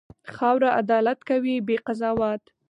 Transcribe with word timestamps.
خاوره 0.35 0.69
عدالت 0.79 1.19
کوي، 1.29 1.55
بې 1.67 1.77
قضاوت. 1.87 2.43